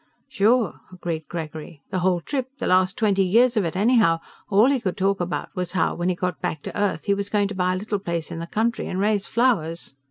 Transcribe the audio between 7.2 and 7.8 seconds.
going to buy a